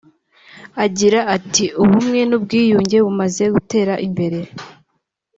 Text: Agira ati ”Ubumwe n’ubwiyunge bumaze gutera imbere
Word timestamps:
Agira 0.85 1.19
ati 1.35 1.65
”Ubumwe 1.81 2.19
n’ubwiyunge 2.29 2.97
bumaze 3.05 3.43
gutera 3.55 3.93
imbere 4.07 4.39